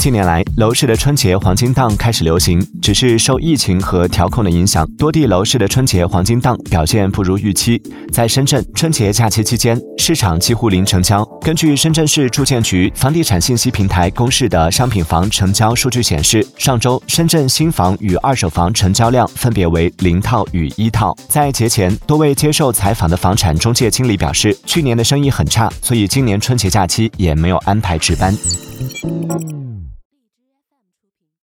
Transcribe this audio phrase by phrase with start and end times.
[0.00, 7.78] 近年来楼市的春节黄金档开始流行只是受疫情和调控的影响多地楼市的春节黄金档表现不如预期。
[8.10, 11.22] 在深圳春节假期期间市场几乎零成交。
[11.42, 21.14] 根据深圳市住建局房地产信息平台公示的商品房成交数据显示上周深圳新房与二手房成交量分别为零套与一套。
[21.28, 28.34] 在节前多位接受采访的房产中介经理表示去年的生意很差所以今年春节假期也没有安排值班。